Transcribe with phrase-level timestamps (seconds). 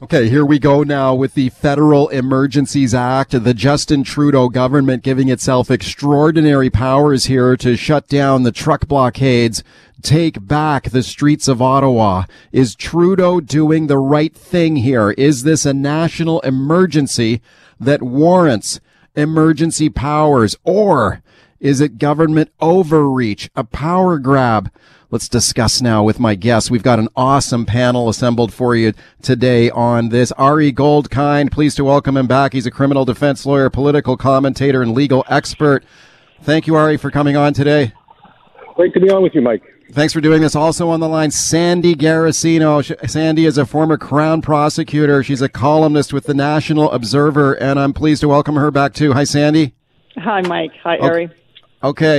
[0.00, 5.28] Okay, here we go now with the Federal Emergencies Act, the Justin Trudeau government giving
[5.28, 9.64] itself extraordinary powers here to shut down the truck blockades,
[10.00, 12.26] take back the streets of Ottawa.
[12.52, 15.10] Is Trudeau doing the right thing here?
[15.18, 17.42] Is this a national emergency
[17.80, 18.78] that warrants
[19.16, 21.22] emergency powers or
[21.60, 24.70] is it government overreach, a power grab?
[25.10, 26.70] Let's discuss now with my guests.
[26.70, 30.32] We've got an awesome panel assembled for you today on this.
[30.32, 32.52] Ari Goldkind, pleased to welcome him back.
[32.52, 35.82] He's a criminal defense lawyer, political commentator, and legal expert.
[36.42, 37.94] Thank you, Ari, for coming on today.
[38.76, 39.62] Great to be on with you, Mike.
[39.92, 40.54] Thanks for doing this.
[40.54, 43.08] Also on the line, Sandy Garossino.
[43.08, 45.22] Sandy is a former Crown prosecutor.
[45.22, 49.14] She's a columnist with the National Observer, and I'm pleased to welcome her back too.
[49.14, 49.74] Hi, Sandy.
[50.18, 50.72] Hi, Mike.
[50.82, 51.24] Hi, Ari.
[51.24, 51.34] Okay.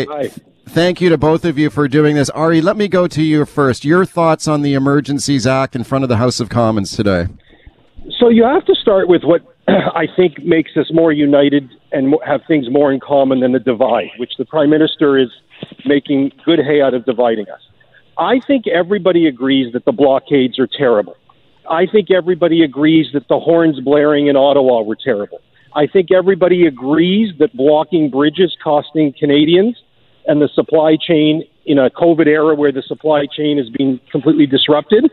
[0.09, 0.29] Hi.
[0.69, 2.29] Thank you to both of you for doing this.
[2.29, 3.83] Ari, let me go to you first.
[3.83, 7.27] Your thoughts on the Emergencies Act in front of the House of Commons today?
[8.19, 12.41] So you have to start with what I think makes us more united and have
[12.47, 15.29] things more in common than the divide, which the Prime Minister is
[15.85, 17.61] making good hay out of dividing us.
[18.17, 21.15] I think everybody agrees that the blockades are terrible.
[21.69, 25.39] I think everybody agrees that the horns blaring in Ottawa were terrible.
[25.75, 29.77] I think everybody agrees that blocking bridges costing Canadians
[30.25, 34.47] and the supply chain in a COVID era where the supply chain is being completely
[34.47, 35.05] disrupted.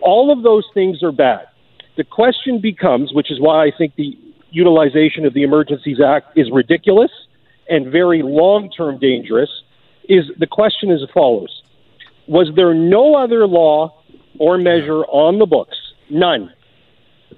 [0.00, 1.46] All of those things are bad.
[1.96, 4.16] The question becomes, which is why I think the
[4.50, 7.10] utilization of the Emergencies Act is ridiculous
[7.68, 9.50] and very long term dangerous,
[10.08, 11.62] is the question is as follows
[12.26, 13.94] Was there no other law
[14.38, 15.76] or measure on the books,
[16.10, 16.52] none,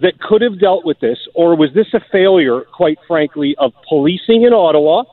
[0.00, 4.42] that could have dealt with this, or was this a failure, quite frankly, of policing
[4.42, 5.04] in Ottawa?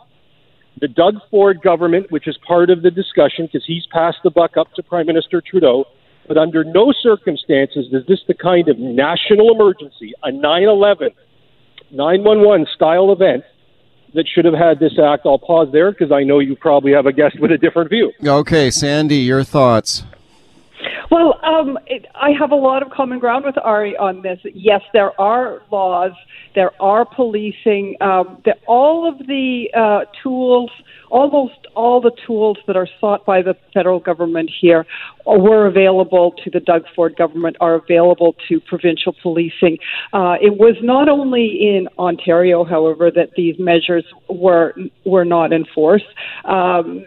[0.82, 4.58] the Doug Ford government, which is part of the discussion because he's passed the buck
[4.58, 5.86] up to Prime Minister Trudeau.
[6.28, 11.10] But under no circumstances is this the kind of national emergency, a 9 11,
[11.92, 13.44] 911 style event
[14.14, 15.24] that should have had this act.
[15.26, 18.12] I'll pause there because I know you probably have a guest with a different view.
[18.24, 20.04] Okay, Sandy, your thoughts.
[21.10, 24.40] Well, um, it, I have a lot of common ground with Ari on this.
[24.54, 26.12] Yes, there are laws,
[26.56, 30.72] there are policing, um, the, all of the uh, tools,
[31.10, 34.86] almost all the tools that are sought by the federal government here
[35.26, 39.78] were available to the Doug Ford government, are available to provincial policing.
[40.14, 44.74] Uh, it was not only in Ontario, however, that these measures were
[45.06, 46.06] were not enforced.
[46.46, 47.04] Um,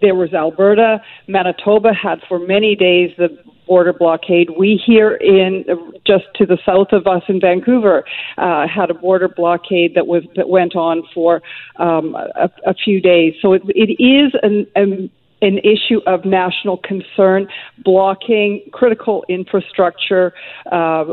[0.00, 3.28] there was Alberta, Manitoba had for many days the
[3.66, 4.50] border blockade.
[4.58, 5.64] We here in
[6.06, 8.04] just to the south of us in Vancouver
[8.36, 11.40] uh, had a border blockade that was that went on for
[11.76, 13.34] um, a, a few days.
[13.40, 15.10] So it, it is an, an
[15.42, 17.46] an issue of national concern,
[17.84, 20.32] blocking critical infrastructure
[20.72, 21.04] uh,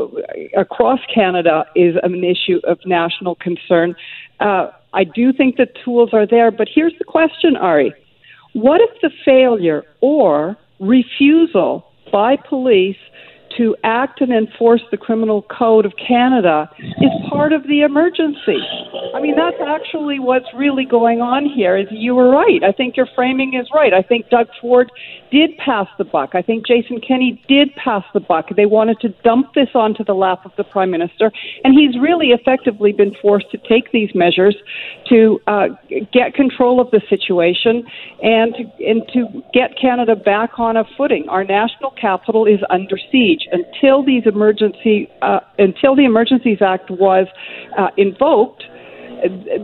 [0.56, 3.94] across Canada is an issue of national concern.
[4.40, 7.94] Uh, I do think the tools are there, but here's the question, Ari.
[8.54, 12.96] What if the failure or refusal by police
[13.56, 18.58] to act and enforce the criminal code of Canada is part of the emergency.
[19.14, 21.76] I mean, that's actually what's really going on here.
[21.76, 22.62] Is you were right.
[22.64, 23.92] I think your framing is right.
[23.92, 24.90] I think Doug Ford
[25.30, 26.30] did pass the buck.
[26.34, 28.46] I think Jason Kenney did pass the buck.
[28.56, 31.30] They wanted to dump this onto the lap of the prime minister,
[31.62, 34.56] and he's really effectively been forced to take these measures
[35.08, 35.68] to uh,
[36.12, 37.84] get control of the situation
[38.22, 41.26] and to, and to get Canada back on a footing.
[41.28, 47.26] Our national capital is under siege until these emergency uh, until the Emergencies Act was
[47.78, 48.64] uh, invoked.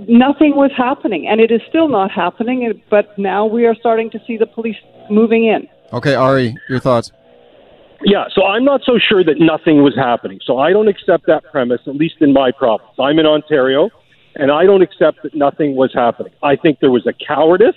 [0.08, 2.80] Nothing was happening, and it is still not happening.
[2.90, 4.76] But now we are starting to see the police
[5.10, 5.68] moving in.
[5.92, 7.12] Okay, Ari, your thoughts.
[8.04, 10.38] Yeah, so I'm not so sure that nothing was happening.
[10.44, 12.90] So I don't accept that premise, at least in my province.
[12.98, 13.90] I'm in Ontario,
[14.36, 16.32] and I don't accept that nothing was happening.
[16.42, 17.74] I think there was a cowardice.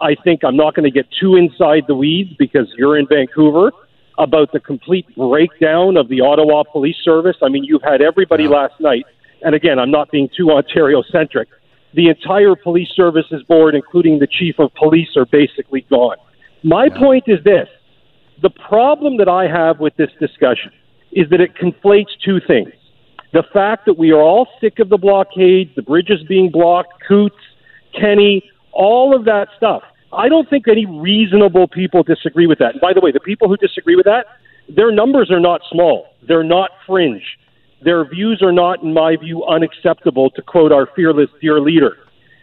[0.00, 3.72] I think I'm not going to get too inside the weeds because you're in Vancouver
[4.18, 7.36] about the complete breakdown of the Ottawa Police Service.
[7.42, 9.06] I mean, you've had everybody last night,
[9.44, 11.48] and again, I'm not being too Ontario centric.
[11.94, 16.16] The entire police services board, including the chief of police, are basically gone.
[16.62, 17.68] My point is this
[18.42, 20.72] the problem that I have with this discussion
[21.12, 22.72] is that it conflates two things.
[23.32, 27.36] The fact that we are all sick of the blockade, the bridges being blocked, Coutts,
[27.98, 28.42] Kenny,
[28.72, 29.82] all of that stuff.
[30.12, 32.72] I don't think any reasonable people disagree with that.
[32.72, 34.26] And by the way, the people who disagree with that,
[34.68, 36.06] their numbers are not small.
[36.26, 37.22] They're not fringe.
[37.84, 41.98] Their views are not, in my view, unacceptable, to quote our fearless dear leader.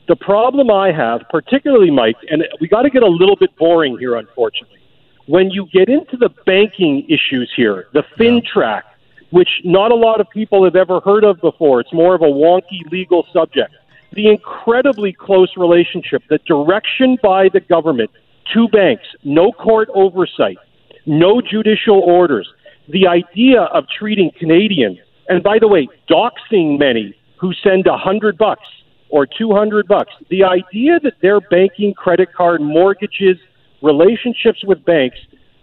[0.07, 3.97] The problem I have, particularly, Mike, and we got to get a little bit boring
[3.97, 4.77] here, unfortunately.
[5.25, 8.83] When you get into the banking issues here, the FINTRAC,
[9.31, 11.79] which not a lot of people have ever heard of before.
[11.79, 13.73] It's more of a wonky legal subject.
[14.13, 18.11] The incredibly close relationship, the direction by the government
[18.53, 20.57] to banks, no court oversight,
[21.05, 22.47] no judicial orders.
[22.89, 28.37] The idea of treating Canadians, and by the way, doxing many who send a hundred
[28.37, 28.67] bucks
[29.09, 30.13] or two hundred bucks.
[30.29, 33.37] The idea that their banking, credit card, mortgages,
[33.81, 35.17] relationships with banks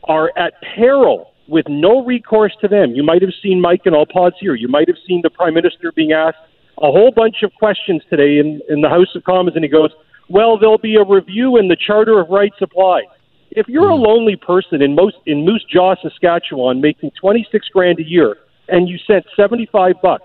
[0.05, 2.95] are at peril with no recourse to them.
[2.95, 4.55] You might have seen Mike, and I'll pause here.
[4.55, 6.37] You might have seen the Prime Minister being asked
[6.81, 9.91] a whole bunch of questions today in, in the House of Commons, and he goes,
[10.29, 13.05] Well, there'll be a review and the Charter of Rights applies.
[13.51, 14.03] If you're a hmm.
[14.03, 18.37] lonely person in most in Moose Jaw, Saskatchewan, making twenty six grand a year,
[18.69, 20.25] and you sent seventy five bucks,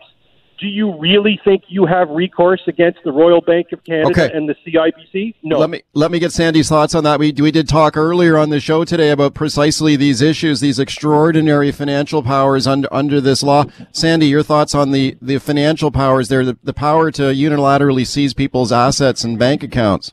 [0.60, 4.31] do you really think you have recourse against the Royal Bank of Canada Okay.
[4.34, 5.36] and the CIBC?
[5.44, 5.60] No.
[5.60, 7.19] Let me let me get Sandy's thoughts on that.
[7.19, 11.72] We we did talk earlier on the show today about precisely these issues, these extraordinary
[11.72, 13.66] financial powers under under this law.
[13.92, 18.34] Sandy, your thoughts on the the financial powers there, the, the power to unilaterally seize
[18.34, 20.12] people's assets and bank accounts.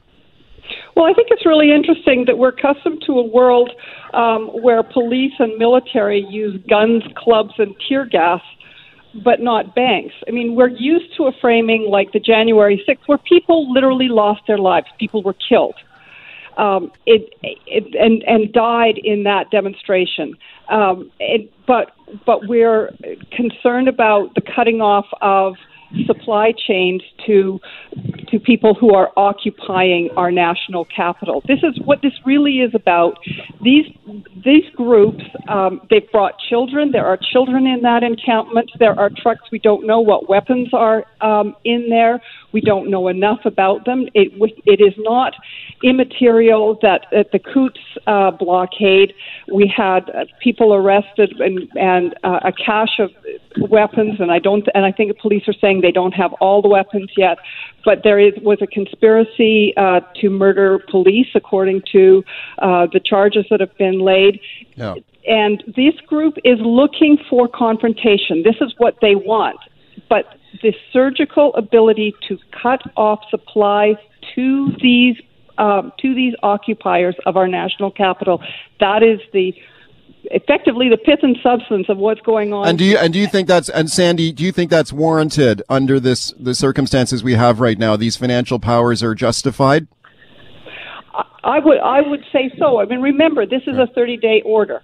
[1.01, 3.71] Well, I think it's really interesting that we're accustomed to a world
[4.13, 8.43] um, where police and military use guns, clubs, and tear gas,
[9.25, 10.15] but not banks.
[10.29, 14.43] I mean, we're used to a framing like the January 6th, where people literally lost
[14.47, 15.77] their lives, people were killed.
[16.59, 20.35] Um, it, it and and died in that demonstration.
[20.69, 21.93] Um, it, but
[22.27, 22.91] but we're
[23.33, 25.55] concerned about the cutting off of
[26.07, 27.59] supply chains to
[28.31, 31.43] to people who are occupying our national capital.
[31.47, 33.19] This is what this really is about.
[33.63, 33.87] These
[34.45, 36.93] these groups um, they've brought children.
[36.93, 38.71] There are children in that encampment.
[38.79, 39.43] There are trucks.
[39.53, 42.21] We don't know what weapons are um, in there.
[42.53, 44.07] We don't know enough about them.
[44.15, 44.33] It
[44.67, 45.35] it is not
[45.83, 49.15] immaterial that at the Coutts uh, blockade
[49.53, 53.11] we had uh, people arrested and and uh, a cache of
[53.71, 54.21] weapons.
[54.21, 56.69] And I don't and I think the police are saying they don't have all the
[56.69, 57.39] weapons yet.
[57.85, 62.25] But there is was a conspiracy uh, to murder police, according to
[62.59, 64.41] uh, the charges that have been laid.
[64.77, 64.95] Yeah.
[65.27, 68.43] And this group is looking for confrontation.
[68.43, 69.59] This is what they want.
[70.09, 70.25] But
[70.63, 73.97] the surgical ability to cut off supplies
[74.35, 75.17] to these
[75.59, 78.43] um, to these occupiers of our national capital,
[78.81, 79.55] that is the
[80.25, 82.69] effectively the pith and substance of what's going on.
[82.69, 85.63] And do you and do you think that's and Sandy, do you think that's warranted
[85.69, 87.97] under this the circumstances we have right now?
[87.97, 89.87] These financial powers are justified?
[91.43, 92.81] I would I would say so.
[92.81, 94.83] I mean, remember this is a 30 day order,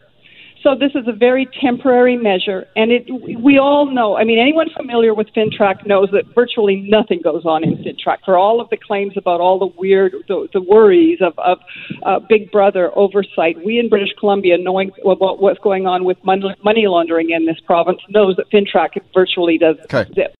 [0.66, 3.06] so this is a very temporary measure, and it
[3.40, 4.16] we all know.
[4.16, 8.18] I mean, anyone familiar with FINTRAC knows that virtually nothing goes on in FINTRAC.
[8.24, 11.58] For all of the claims about all the weird the, the worries of of
[12.04, 16.52] uh, Big Brother oversight, we in British Columbia, knowing about what's going on with money,
[16.64, 20.10] money laundering in this province, knows that FINTRAC virtually does Okay.
[20.14, 20.34] zip.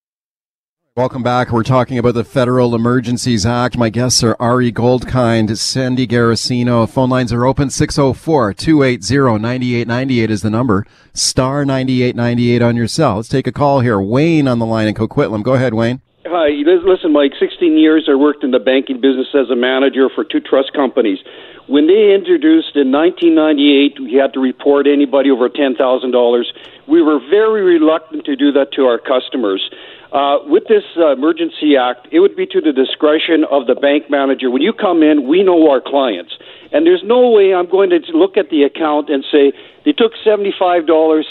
[0.97, 1.51] Welcome back.
[1.51, 3.77] We're talking about the Federal Emergencies Act.
[3.77, 6.89] My guests are Ari Goldkind, Sandy Garossino.
[6.89, 7.69] Phone lines are open.
[7.69, 10.87] 604-280-9898 is the number.
[11.13, 13.17] Star 9898 on your cell.
[13.17, 14.01] Let's take a call here.
[14.01, 15.43] Wayne on the line in Coquitlam.
[15.43, 16.01] Go ahead, Wayne.
[16.25, 17.33] Hi, listen, Mike.
[17.39, 21.19] 16 years I worked in the banking business as a manager for two trust companies.
[21.67, 26.45] When they introduced in 1998, we had to report anybody over $10,000.
[26.89, 29.69] We were very reluctant to do that to our customers.
[30.13, 34.09] Uh, with this uh, emergency act, it would be to the discretion of the bank
[34.09, 34.51] manager.
[34.51, 36.33] When you come in, we know our clients,
[36.73, 39.53] and there's no way I'm going to look at the account and say
[39.85, 40.87] they took $75,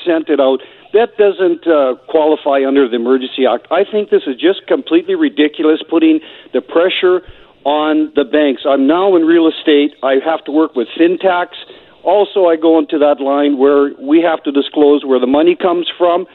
[0.05, 0.59] sent it out.
[0.91, 3.67] That doesn't uh, qualify under the Emergency Act.
[3.71, 6.19] I think this is just completely ridiculous, putting
[6.53, 7.21] the pressure
[7.65, 8.63] on the banks.
[8.67, 9.95] I'm now in real estate.
[10.03, 11.57] I have to work with fintechs.
[12.03, 15.89] Also, I go into that line where we have to disclose where the money comes
[15.97, 16.27] from.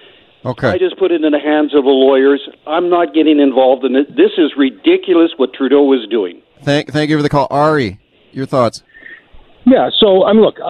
[0.45, 0.69] Okay.
[0.69, 2.41] I just put it in the hands of the lawyers.
[2.67, 4.17] I'm not getting involved in it.
[4.17, 6.41] This is ridiculous what Trudeau is doing.
[6.63, 7.47] Thank, thank you for the call.
[7.51, 7.99] Ari,
[8.33, 8.83] your thoughts.
[9.67, 10.69] Yeah, so I mean, look, uh,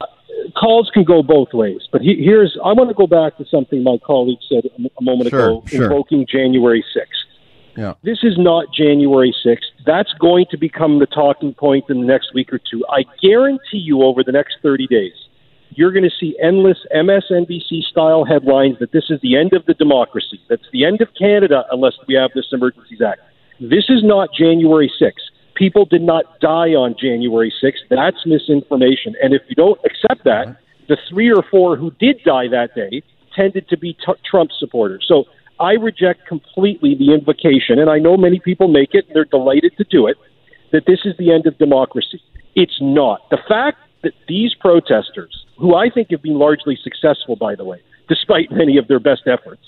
[0.58, 3.82] calls can go both ways, but he, here's I want to go back to something
[3.84, 5.84] my colleague said a moment Sure, ago, sure.
[5.84, 7.76] invoking January 6th.
[7.76, 7.94] Yeah.
[8.02, 9.58] This is not January 6th.
[9.86, 12.84] That's going to become the talking point in the next week or two.
[12.90, 15.12] I guarantee you, over the next 30 days,
[15.70, 19.74] you're going to see endless MSNBC style headlines that this is the end of the
[19.74, 20.40] democracy.
[20.48, 23.20] That's the end of Canada unless we have this Emergencies Act.
[23.60, 25.12] This is not January 6th.
[25.54, 27.84] People did not die on January 6th.
[27.90, 29.14] That's misinformation.
[29.22, 30.54] And if you don't accept that, uh-huh.
[30.88, 33.02] the three or four who did die that day
[33.36, 35.04] tended to be t- Trump supporters.
[35.06, 35.24] So
[35.60, 39.76] I reject completely the invocation, and I know many people make it, and they're delighted
[39.76, 40.16] to do it,
[40.72, 42.22] that this is the end of democracy.
[42.54, 43.28] It's not.
[43.30, 47.82] The fact that these protesters, who I think have been largely successful, by the way,
[48.08, 49.62] despite many of their best efforts.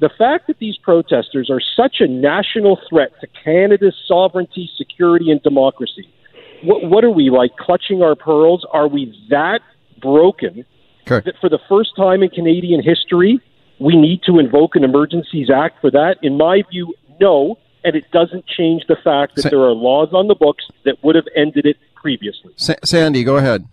[0.00, 5.42] The fact that these protesters are such a national threat to Canada's sovereignty, security, and
[5.42, 6.08] democracy.
[6.62, 8.66] What, what are we like clutching our pearls?
[8.72, 9.60] Are we that
[10.00, 10.64] broken
[11.10, 11.20] Okay.
[11.24, 13.40] that for the first time in Canadian history,
[13.80, 16.16] we need to invoke an Emergencies Act for that?
[16.22, 17.58] In my view, no.
[17.84, 21.02] And it doesn't change the fact that Sa- there are laws on the books that
[21.02, 22.52] would have ended it previously.
[22.56, 23.66] Sa- Sandy, go ahead.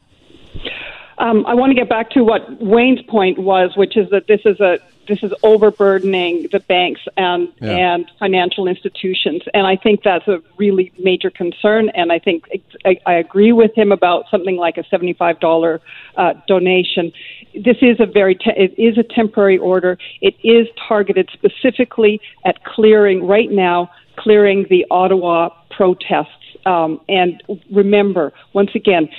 [1.20, 4.42] Um, I want to get back to what Wayne's point was, which is that this
[4.46, 7.94] is a this is overburdening the banks and Yeah.
[7.94, 11.90] and financial institutions, and I think that's a really major concern.
[11.90, 12.46] And I think
[12.86, 15.82] I, I agree with him about something like a seventy five dollar
[16.16, 17.12] uh, donation.
[17.54, 19.98] This is a very te- it is a temporary order.
[20.22, 26.28] It is targeted specifically at clearing right now, clearing the Ottawa protests.
[26.66, 29.10] Um, and remember, once again,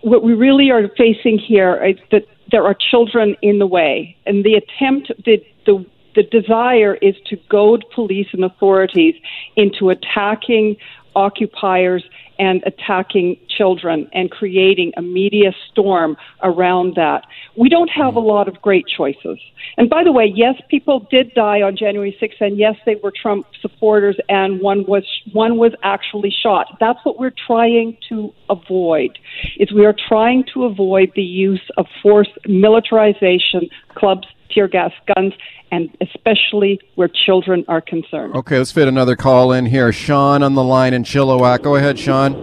[0.00, 4.44] what we really are facing here is that there are children in the way, and
[4.44, 9.14] the attempt, the the the desire is to goad police and authorities
[9.56, 10.76] into attacking
[11.18, 12.04] occupiers
[12.38, 17.24] and attacking children and creating a media storm around that.
[17.56, 19.38] We don't have a lot of great choices.
[19.76, 23.12] And by the way, yes, people did die on January 6th, and yes, they were
[23.20, 26.66] Trump supporters, and one was one was actually shot.
[26.78, 29.18] That's what we're trying to avoid.
[29.58, 35.32] Is we are trying to avoid the use of force, militarization, clubs, tear gas, guns,
[35.70, 38.34] and especially where children are concerned.
[38.34, 39.92] Okay, let's fit another call in here.
[39.92, 41.62] Sean on the line in Chilliwack.
[41.62, 42.34] Go ahead, Sean.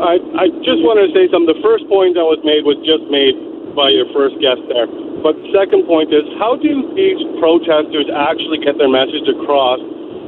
[0.00, 1.52] I, I just wanted to say something.
[1.52, 3.36] The first point that was made was just made
[3.76, 4.88] by your first guest there.
[5.20, 9.76] But the second point is how do these protesters actually get their message across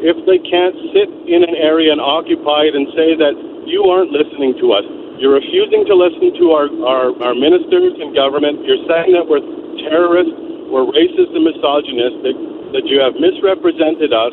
[0.05, 3.33] if they can't sit in an area and occupy it and say that
[3.65, 4.85] you aren't listening to us?
[5.17, 8.61] You're refusing to listen to our, our, our ministers and government.
[8.69, 9.41] You're saying that we're
[9.89, 10.37] terrorists,
[10.73, 12.35] we're racist and misogynistic,
[12.73, 14.33] that you have misrepresented us.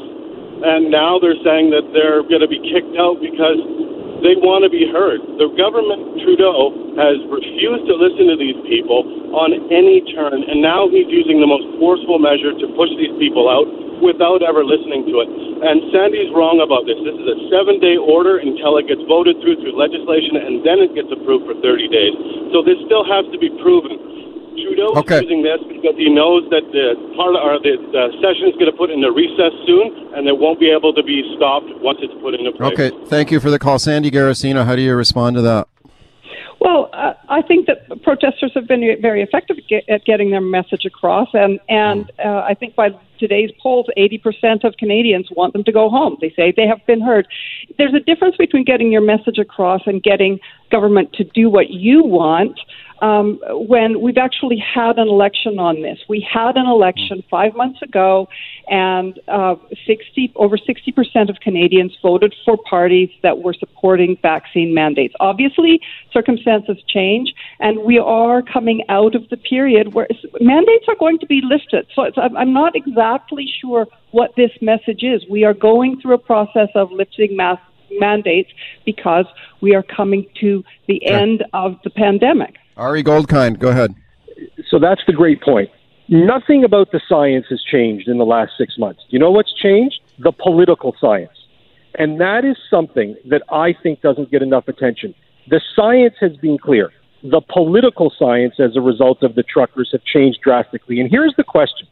[0.63, 3.59] And now they're saying that they're going to be kicked out because
[4.23, 5.23] they want to be heard.
[5.39, 10.91] The government, Trudeau, has refused to listen to these people on any turn, and now
[10.91, 13.67] he's using the most forceful measure to push these people out
[14.03, 15.29] without ever listening to it.
[15.59, 16.99] And Sandy's wrong about this.
[17.03, 20.79] This is a seven day order until it gets voted through through legislation, and then
[20.79, 22.15] it gets approved for 30 days.
[22.55, 24.08] So this still has to be proven.
[24.63, 25.17] Trudeau Okay.
[25.17, 28.71] is using this because he knows that the part or the, the session is going
[28.71, 31.99] to put in a recess soon, and it won't be able to be stopped once
[32.01, 32.73] it's put into place.
[32.73, 33.79] Okay, thank you for the call.
[33.79, 35.67] Sandy Garossino, how do you respond to that?
[36.59, 40.41] Well, uh, I think that protesters have been very effective at, get, at getting their
[40.41, 45.63] message across, and and uh, I think by today's polls, 80% of Canadians want them
[45.65, 46.17] to go home.
[46.21, 47.27] They say they have been heard.
[47.77, 50.39] There's a difference between getting your message across and getting
[50.71, 52.59] government to do what you want.
[53.01, 57.81] Um, when we've actually had an election on this, we had an election five months
[57.81, 58.27] ago,
[58.67, 59.55] and uh,
[59.87, 65.13] 60 over 60 percent of Canadians voted for parties that were supporting vaccine mandates.
[65.19, 65.79] Obviously,
[66.11, 70.07] circumstances change, and we are coming out of the period where
[70.41, 71.87] mandates are going to be lifted.
[71.95, 75.23] So it's, I'm I'm not exactly sure what this message is.
[75.29, 77.59] We are going through a process of lifting mass
[77.91, 78.49] mandates
[78.85, 79.25] because
[79.61, 82.55] we are coming to the end of the pandemic.
[82.79, 83.93] Ari Goldkind, go ahead.
[84.69, 85.69] So that's the great point.
[86.07, 89.01] Nothing about the science has changed in the last six months.
[89.09, 89.99] You know what's changed?
[90.17, 91.33] The political science.
[91.95, 95.13] And that is something that I think doesn't get enough attention.
[95.49, 96.91] The science has been clear.
[97.21, 101.01] The political science, as a result of the truckers, have changed drastically.
[101.01, 101.87] And here's the question.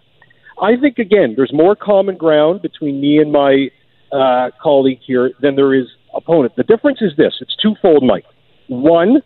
[0.61, 3.69] I think, again, there's more common ground between me and my
[4.11, 6.55] uh, colleague here than there is opponent.
[6.55, 8.25] The difference is this it's twofold, Mike.
[8.67, 9.21] One,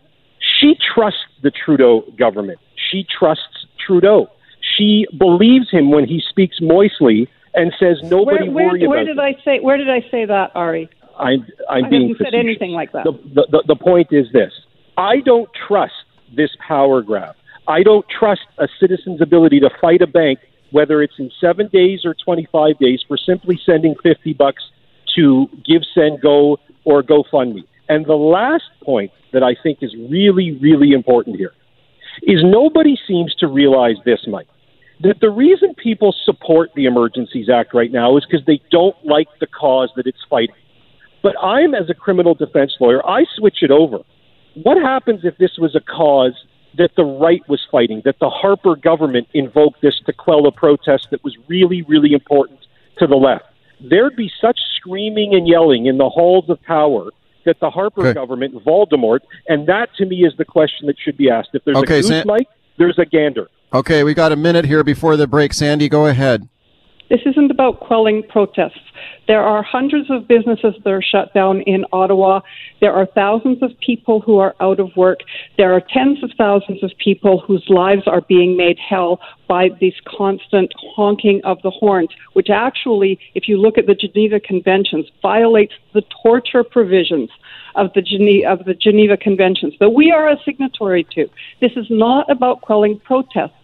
[0.59, 2.59] she trusts the Trudeau government.
[2.91, 4.29] She trusts Trudeau.
[4.77, 9.07] She believes him when he speaks moistly and says nobody Where, where, worry where about
[9.07, 9.39] did it.
[9.41, 9.59] I say?
[9.59, 10.89] Where did I say that, Ari?
[11.17, 13.03] I'm, I'm I being haven't said anything like that.
[13.03, 14.51] The, the, the, the point is this
[14.97, 15.93] I don't trust
[16.35, 17.35] this power grab.
[17.67, 20.39] I don't trust a citizen's ability to fight a bank,
[20.71, 24.63] whether it's in seven days or 25 days, for simply sending 50 bucks
[25.15, 27.63] to Give, Send, Go or GoFundMe.
[27.91, 31.51] And the last point that I think is really, really important here
[32.23, 34.47] is nobody seems to realize this, Mike,
[35.01, 39.27] that the reason people support the Emergencies Act right now is because they don't like
[39.41, 40.55] the cause that it's fighting.
[41.21, 43.97] But I'm, as a criminal defense lawyer, I switch it over.
[44.63, 46.45] What happens if this was a cause
[46.77, 51.07] that the right was fighting, that the Harper government invoked this to quell a protest
[51.11, 52.59] that was really, really important
[52.99, 53.43] to the left?
[53.81, 57.09] There'd be such screaming and yelling in the halls of power
[57.45, 61.29] that the Harper government, Voldemort, and that to me is the question that should be
[61.29, 61.49] asked.
[61.53, 63.49] If there's Okay, a goose, Sam- Mike, there's a gander.
[63.73, 65.53] Okay, we got a minute here before the break.
[65.53, 66.47] Sandy, go ahead.
[67.11, 68.79] This isn't about quelling protests.
[69.27, 72.39] There are hundreds of businesses that are shut down in Ottawa.
[72.79, 75.19] There are thousands of people who are out of work.
[75.57, 79.93] There are tens of thousands of people whose lives are being made hell by this
[80.07, 85.73] constant honking of the horns, which actually, if you look at the Geneva Conventions, violates
[85.93, 87.29] the torture provisions
[87.75, 91.29] of the, of the Geneva Conventions that we are a signatory to.
[91.59, 93.60] This is not about quelling protests.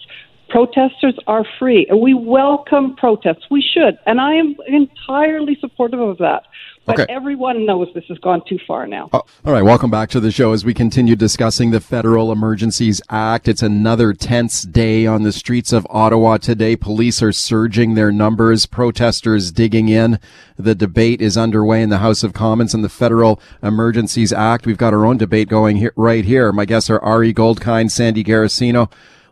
[0.50, 3.46] Protesters are free, and we welcome protests.
[3.52, 6.44] We should, and I am entirely supportive of that.
[6.86, 7.14] But Okay.
[7.14, 9.10] everyone knows this has gone too far now.
[9.12, 13.02] Oh, all right, welcome back to the show as we continue discussing the Federal Emergencies
[13.10, 13.50] Act.
[13.50, 16.78] It's another tense day on the streets of Ottawa today.
[16.78, 20.18] Police are surging their numbers, protesters digging in.
[20.58, 24.66] The debate is underway in the House of Commons on the Federal Emergencies Act.
[24.66, 26.54] We've got our own debate going here, right here.
[26.54, 28.90] My guests are Ari Goldkind, Sandy Garossino.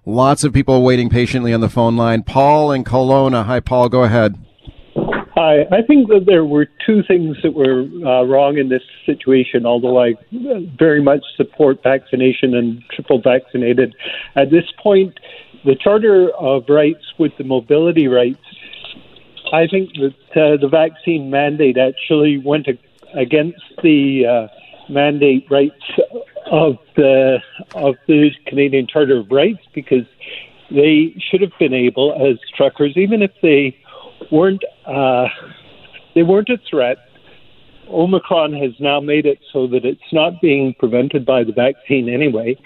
[0.08, 2.22] Lots of people waiting patiently on the phone line.
[2.22, 3.46] Paul and Kelowna.
[3.46, 3.90] Hi, Paul.
[3.90, 4.36] Go ahead.
[4.96, 5.64] Hi.
[5.72, 10.00] I think that there were two things that were uh, wrong in this situation, although
[10.00, 13.96] I uh, very much support vaccination and triple vaccinated.
[14.36, 15.20] At this point,
[15.66, 18.46] the Charter of Rights with the mobility rights,
[19.52, 22.68] I think that uh, the vaccine mandate actually went
[23.16, 24.56] against the uh,
[24.90, 25.84] mandate rights
[26.52, 27.40] of the
[27.74, 30.06] of the Canadian Charter of Rights because
[30.72, 33.78] they should have been able, as truckers, even if they
[34.32, 35.28] weren't uh,
[36.14, 36.98] they weren't a threat.
[37.88, 42.58] Omicron has now made it so that it's not being prevented by the vaccine anyway,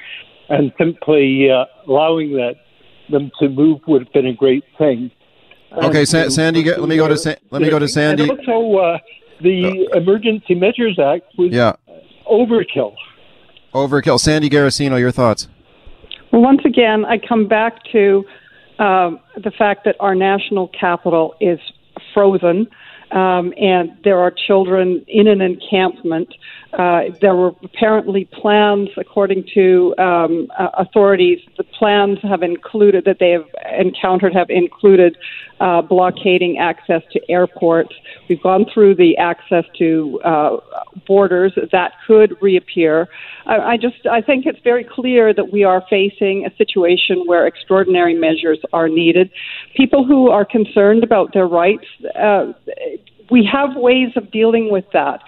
[0.48, 2.56] and simply uh, allowing that
[3.10, 5.12] them to move would have been a great thing.
[5.74, 8.30] Okay, Sa- Sandy, let me go to Sa- let me go to Sandy.
[8.30, 8.98] And also, uh,
[9.42, 11.74] the Emergency Measures Act was Yeah.
[12.30, 12.96] Overkill.
[13.74, 14.20] Overkill.
[14.20, 15.48] Sandy Garossino, your thoughts?
[16.32, 18.24] Well, once again, I come back to
[18.80, 21.60] um, the fact that our national capital is
[22.14, 22.68] frozen.
[23.12, 26.34] Um, and there are children in an encampment.
[26.74, 33.18] Uh, there were apparently plans, according to um, uh, authorities, the plans have included that
[33.20, 33.48] they have
[33.80, 35.18] encountered have included
[35.60, 37.94] uh, blockading access to airports.
[38.30, 40.58] We've gone through the access to uh,
[41.08, 43.08] borders that could reappear.
[43.46, 47.48] I, I just I think it's very clear that we are facing a situation where
[47.48, 49.32] extraordinary measures are needed.
[49.76, 52.54] People who are concerned about their rights, uh,
[53.32, 55.22] we have ways of dealing with that.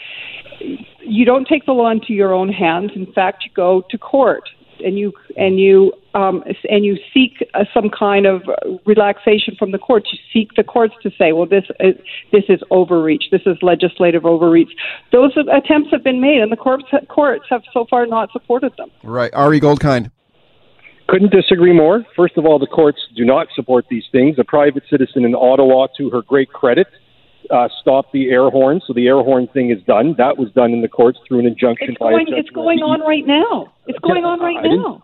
[0.99, 2.91] You don't take the law into your own hands.
[2.95, 4.49] In fact, you go to court
[4.83, 8.41] and you and you um, and you seek uh, some kind of
[8.85, 10.09] relaxation from the courts.
[10.11, 11.95] You seek the courts to say, well, this is
[12.31, 13.25] this is overreach.
[13.31, 14.71] This is legislative overreach.
[15.11, 18.91] Those attempts have been made, and the courts courts have so far not supported them.
[19.03, 19.33] Right.
[19.33, 20.11] Ari Goldkind.
[21.07, 22.05] Couldn't disagree more.
[22.15, 24.37] First of all, the courts do not support these things.
[24.39, 26.87] A private citizen in Ottawa, to her great credit,
[27.49, 30.15] uh, stopped the air horn, so the air horn thing is done.
[30.17, 32.27] That was done in the courts through an injunction It's going.
[32.34, 32.38] a.
[32.38, 33.71] It's going on right now.
[33.88, 35.04] It's going on right I now.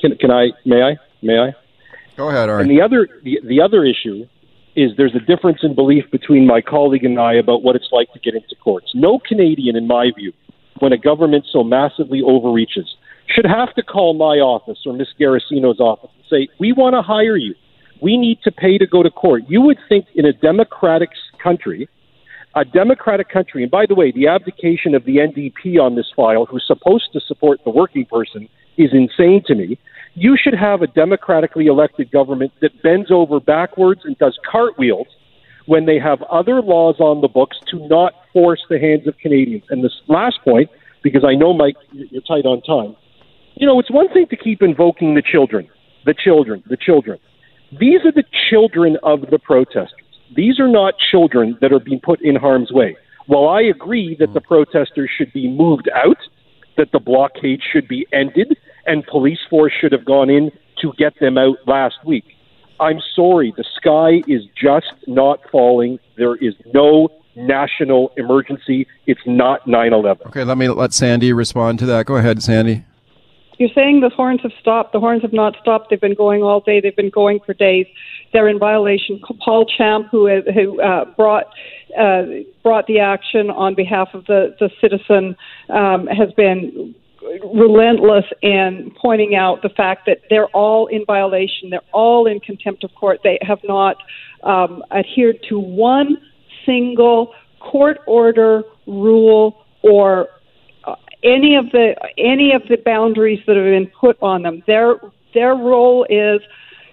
[0.00, 0.50] Can, can I?
[0.64, 0.96] May I?
[1.22, 1.54] May I?
[2.16, 2.62] Go ahead, Ari.
[2.62, 4.26] And the other the, the other issue
[4.76, 8.12] is there's a difference in belief between my colleague and I about what it's like
[8.12, 8.92] to get into courts.
[8.94, 10.32] No Canadian, in my view,
[10.78, 15.80] when a government so massively overreaches, should have to call my office or Miss Garossino's
[15.80, 17.54] office and say, "We want to hire you.
[18.00, 21.10] We need to pay to go to court." You would think in a democratic
[21.42, 21.88] country,
[22.54, 26.46] a democratic country, and by the way, the abdication of the NDP on this file,
[26.46, 29.78] who's supposed to support the working person, is insane to me.
[30.14, 35.06] You should have a democratically elected government that bends over backwards and does cartwheels
[35.66, 39.64] when they have other laws on the books to not force the hands of Canadians.
[39.70, 40.68] And this last point,
[41.02, 42.96] because I know, Mike, you're tight on time.
[43.54, 45.68] You know, it's one thing to keep invoking the children,
[46.04, 47.18] the children, the children.
[47.78, 50.01] These are the children of the protesters.
[50.34, 52.96] These are not children that are being put in harm's way.
[53.26, 54.46] While I agree that the hmm.
[54.46, 56.18] protesters should be moved out,
[56.76, 61.18] that the blockade should be ended, and police force should have gone in to get
[61.20, 62.24] them out last week.
[62.80, 65.98] I'm sorry, the sky is just not falling.
[66.16, 68.86] There is no national emergency.
[69.06, 70.26] It's not 9 11.
[70.28, 72.06] Okay, let me let Sandy respond to that.
[72.06, 72.84] Go ahead, Sandy.
[73.58, 74.92] You're saying the horns have stopped.
[74.92, 75.90] The horns have not stopped.
[75.90, 76.80] They've been going all day.
[76.80, 77.86] They've been going for days.
[78.32, 79.20] They're in violation.
[79.44, 81.46] Paul Champ, who who uh, brought
[81.98, 82.22] uh,
[82.62, 85.36] brought the action on behalf of the the citizen,
[85.68, 86.94] um, has been
[87.54, 91.70] relentless in pointing out the fact that they're all in violation.
[91.70, 93.20] They're all in contempt of court.
[93.22, 93.96] They have not
[94.42, 96.16] um, adhered to one
[96.66, 100.28] single court order, rule, or
[100.84, 104.62] uh, any of the any of the boundaries that have been put on them.
[104.66, 104.96] Their
[105.34, 106.40] their role is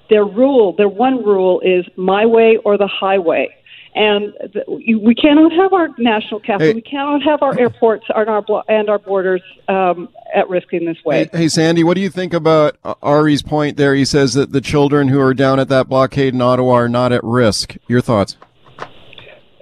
[0.10, 3.56] their rule, their one rule is my way or the highway.
[3.96, 6.74] And the, you, we cannot have our national capital, Hey.
[6.74, 10.98] we cannot have our airports and our and our borders um, at risk in this
[11.04, 11.28] way.
[11.32, 13.96] Hey, hey, Sandy, what do you think about Ari's point there?
[13.96, 17.12] He says that the children who are down at that blockade in Ottawa are not
[17.12, 17.78] at risk.
[17.88, 18.38] Your thoughts?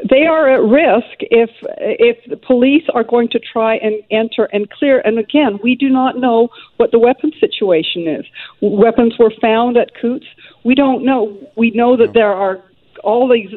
[0.09, 4.69] They are at risk if if the police are going to try and enter and
[4.69, 4.99] clear.
[4.99, 8.25] And again, we do not know what the weapons situation is.
[8.61, 10.25] Weapons were found at Coutts.
[10.63, 11.35] We don't know.
[11.55, 12.63] We know that there are
[13.03, 13.49] all these,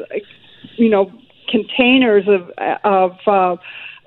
[0.77, 1.11] you know,
[1.49, 2.49] containers of
[2.83, 3.11] of.
[3.27, 3.57] Uh,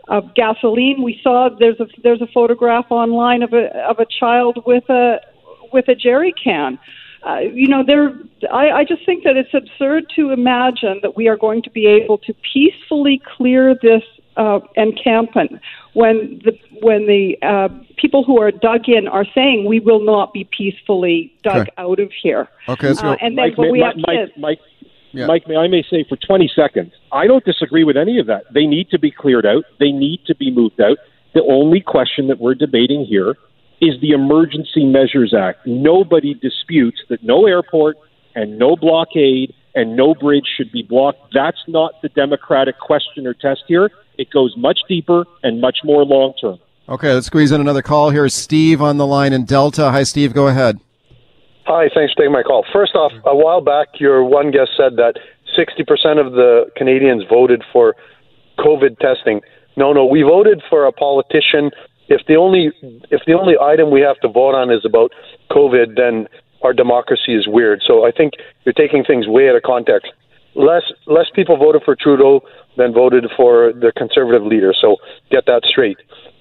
[0.07, 4.63] of gasoline, we saw there's a there's a photograph online of a of a child
[4.67, 5.19] with a
[5.73, 6.79] with a jerry can
[7.27, 8.13] uh, you know, there.
[8.53, 11.87] I, I just think that it's absurd to imagine that we are going to be
[11.87, 14.03] able to peacefully clear this
[14.37, 15.53] uh, encampment
[15.95, 20.33] when the when the uh, people who are dug in are saying we will not
[20.33, 21.71] be peacefully dug Okay.
[21.79, 22.49] out of here.
[22.69, 23.13] Okay, let's go.
[23.13, 24.33] Uh, and then, Mike, but may, we have Mike, kids.
[24.37, 24.59] Mike,
[25.13, 25.27] Yeah.
[25.27, 28.53] Mike, may I may say for 20 seconds, I don't disagree with any of that.
[28.53, 29.65] They need to be cleared out.
[29.79, 30.99] They need to be moved out.
[31.35, 33.37] The only question that we're debating here
[33.85, 35.67] is the Emergency Measures Act.
[35.67, 37.97] Nobody disputes that no airport
[38.35, 41.19] and no blockade and no bridge should be blocked.
[41.35, 43.91] That's not the democratic question or test here.
[44.17, 46.59] It goes much deeper and much more long term.
[46.89, 48.11] Okay, let's squeeze in another call.
[48.11, 49.91] Here is Steve on the line in Delta.
[49.91, 50.33] Hi, Steve.
[50.33, 50.79] Go ahead.
[51.67, 52.65] Hi, thanks for taking my call.
[52.73, 55.15] First off, a while back, your one guest said that
[55.59, 57.97] 60% of the Canadians voted for
[58.59, 59.41] COVID testing.
[59.77, 61.71] No, no, we voted for a politician.
[62.15, 62.73] If the only
[63.11, 65.11] if the only item we have to vote on is about
[65.51, 66.29] COVID, then
[66.63, 67.83] our democracy is weird.
[67.87, 70.13] So I think you're taking things way out of context.
[70.55, 72.41] Less less people voted for Trudeau
[72.77, 74.73] than voted for the conservative leader.
[74.81, 74.97] So
[75.31, 75.99] get that straight.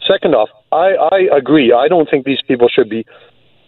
[0.08, 1.74] Second off, I, I agree.
[1.74, 3.06] I don't think these people should be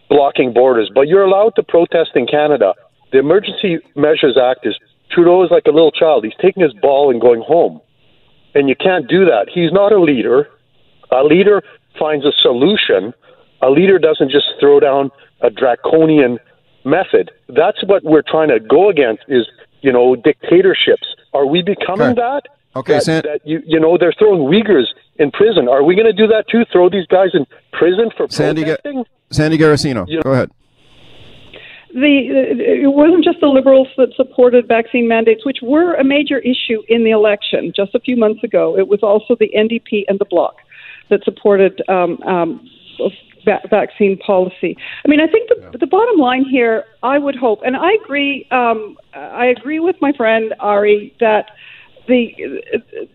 [0.10, 2.74] blocking borders, but you're allowed to protest in Canada.
[3.12, 4.76] The Emergency Measures Act is
[5.12, 6.26] Trudeau is like a little child.
[6.26, 7.82] He's taking his ball and going home.
[8.54, 9.48] And you can't do that.
[9.54, 10.48] He's not a leader.
[11.12, 11.62] A leader
[11.99, 13.13] finds a solution.
[13.62, 16.39] A leader doesn't just throw down a draconian
[16.84, 17.31] method.
[17.49, 19.47] That's what we're trying to go against is,
[19.81, 21.08] you know, dictatorships.
[21.34, 22.21] Are we becoming Okay.
[22.21, 22.41] that?
[22.77, 25.69] Okay, that, San- that you you know they're throwing Uyghurs in prison.
[25.69, 26.65] Are we going to do that too?
[26.73, 28.75] Throw these guys in prison for Sandy, Ga-
[29.31, 30.05] Sandy Garossino.
[30.10, 30.51] You know- Go ahead.
[31.93, 36.81] the it wasn't just the liberals that supported vaccine mandates, which were a major issue
[36.89, 38.77] in the election just a few months ago.
[38.77, 40.55] It was also the NDP and the Bloc
[41.10, 42.70] that supported um, um,
[43.46, 44.78] va- vaccine policy.
[45.06, 48.48] I mean, I think the, the bottom line here, I would hope, and I agree.
[48.52, 51.52] Um, I agree with my friend Ari that.
[52.08, 52.62] The,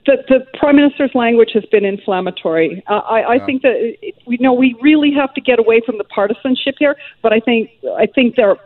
[0.04, 2.82] the the prime minister's language has been inflammatory.
[2.88, 6.02] Uh, I, I think that we know we really have to get away from the
[6.02, 6.96] partisanship here.
[7.22, 8.56] But I think I think there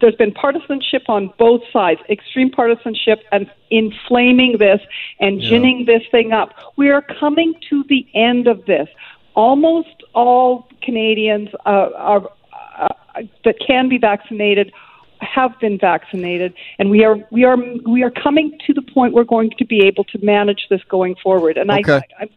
[0.00, 4.80] there's been partisanship on both sides, extreme partisanship and inflaming this
[5.20, 6.50] and ginning this thing up.
[6.76, 8.88] We are coming to the end of this.
[9.34, 12.30] Almost all Canadians uh, are,
[12.78, 12.88] uh,
[13.44, 14.72] that can be vaccinated
[15.20, 17.56] have been vaccinated, and we are we are
[17.86, 21.14] we are coming to the point we're going to be able to manage this going
[21.22, 21.56] forward.
[21.56, 22.00] And Okay.
[22.20, 22.28] I, I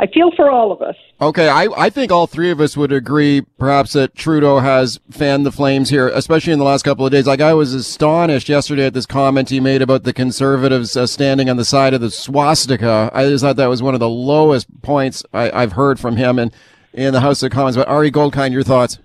[0.00, 0.96] I feel for all of us.
[1.20, 5.44] Okay, I, I think all three of us would agree, perhaps, that Trudeau has fanned
[5.44, 7.26] the flames here, especially in the last couple of days.
[7.26, 11.50] Like, I was astonished yesterday at this comment he made about the conservatives uh, standing
[11.50, 13.10] on the side of the swastika.
[13.12, 16.38] I just thought that was one of the lowest points I, I've heard from him
[16.38, 16.50] in,
[16.94, 17.76] in the House of Commons.
[17.76, 18.98] But Ari Goldkind, your thoughts?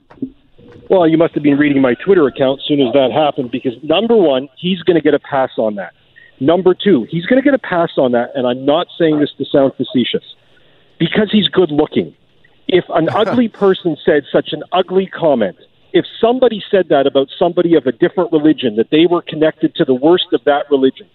[0.89, 3.73] Well, you must have been reading my Twitter account as soon as that happened because
[3.83, 5.91] number one, he's going to get a pass on that.
[6.39, 9.31] Number two, he's going to get a pass on that, and I'm not saying this
[9.37, 10.23] to sound facetious,
[10.99, 12.15] because he's good looking.
[12.67, 15.57] If an ugly person said such an ugly comment,
[15.93, 19.85] if somebody said that about somebody of a different religion, that they were connected to
[19.85, 21.07] the worst of that religion,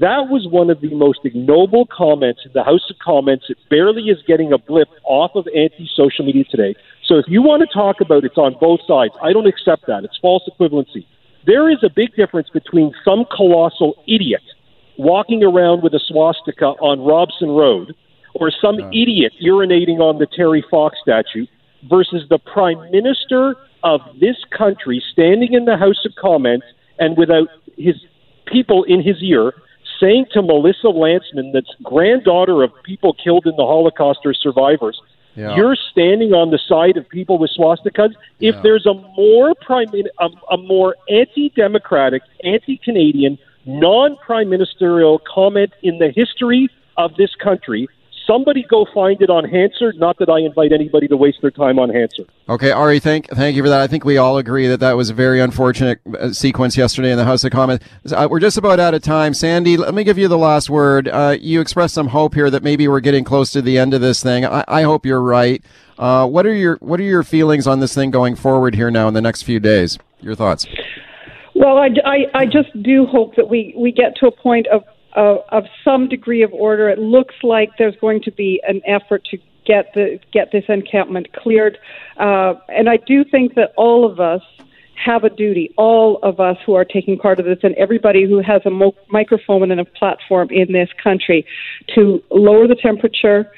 [0.00, 3.44] that was one of the most ignoble comments in the House of Comments.
[3.48, 6.74] It barely is getting a blip off of anti social media today.
[7.04, 10.02] So if you want to talk about it's on both sides, I don't accept that.
[10.02, 11.06] It's false equivalency.
[11.46, 14.42] There is a big difference between some colossal idiot
[14.98, 17.94] walking around with a swastika on Robson Road
[18.40, 21.46] or some idiot urinating on the Terry Fox statue
[21.88, 26.62] versus the Prime Minister of this country standing in the House of Commons
[26.98, 27.96] and without his
[28.46, 29.52] people in his ear
[30.00, 35.00] saying to Melissa Lantsman, that's granddaughter of people killed in the Holocaust or survivors,
[35.36, 35.56] Yeah.
[35.56, 38.14] you're standing on the side of people with swastikas.
[38.40, 38.60] If Yeah.
[38.62, 46.68] there's a more prime, a, a more anti-democratic, anti-Canadian, non-prime ministerial comment in the history
[46.96, 47.88] of this country,
[48.26, 49.96] Somebody go find it on Hansard.
[49.98, 52.28] Not that I invite anybody to waste their time on Hansard.
[52.48, 53.80] Okay, Ari, thank thank you for that.
[53.80, 57.16] I think we all agree that that was a very unfortunate uh, sequence yesterday in
[57.16, 57.80] the House of Commons.
[58.10, 59.32] Uh, we're just about out of time.
[59.32, 61.08] Sandy, let me give you the last word.
[61.08, 64.00] Uh, you expressed some hope here that maybe we're getting close to the end of
[64.00, 64.44] this thing.
[64.44, 65.62] I, I hope you're right.
[65.98, 69.06] Uh, what are your what are your feelings on this thing going forward here now
[69.08, 69.98] in the next few days?
[70.20, 70.66] Your thoughts?
[71.58, 74.84] Well, I, I, I just do hope that we, we get to a point of,
[75.16, 76.88] of, some degree of order.
[76.88, 81.32] It looks like there's going to be an effort to get the get this encampment
[81.32, 81.78] cleared,
[82.18, 84.42] uh, and I do think that all of us
[85.04, 88.40] have a duty, all of us who are taking part of this, and everybody who
[88.40, 91.44] has a mo- microphone and a platform in this country,
[91.94, 93.50] to lower the temperature,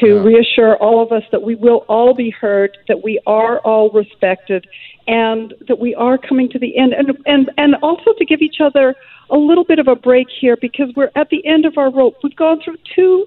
[0.00, 0.22] to yeah.
[0.22, 4.66] reassure all of us that we will all be heard, that we are all respected,
[5.06, 8.60] and that we are coming to the end, and and and also to give each
[8.60, 8.94] other
[9.30, 12.14] a little bit of a break here because we're at the end of our rope.
[12.22, 13.26] We've gone through two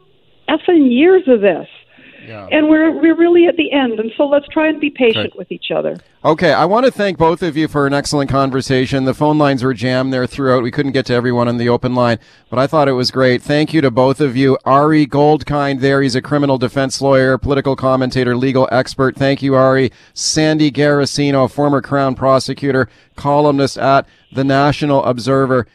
[0.50, 1.68] effing years of this.
[2.26, 2.48] Yeah.
[2.52, 5.38] And we're we're really at the end, and so let's try and be patient okay.
[5.38, 5.98] with each other.
[6.24, 9.06] Okay, I want to thank both of you for an excellent conversation.
[9.06, 10.64] The phone lines were jammed there throughout.
[10.64, 12.18] We couldn't get to everyone on the open line,
[12.50, 13.44] but I thought it was great.
[13.44, 14.58] Thank you to both of you.
[14.66, 19.16] Ari Goldkind there, he's a criminal defense lawyer, political commentator, legal expert.
[19.16, 19.92] Thank you, Ari.
[20.14, 25.68] Sandy Garossino, former Crown prosecutor, columnist at the National Observer.